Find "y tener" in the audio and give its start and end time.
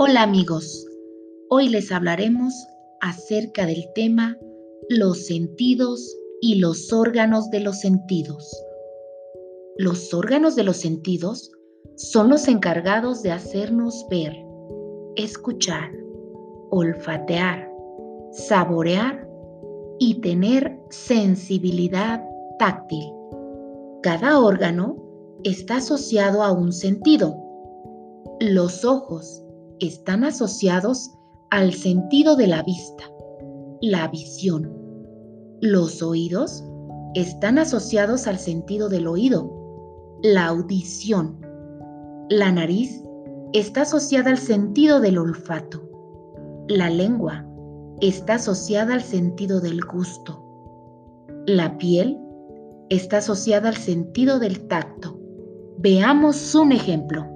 19.98-20.78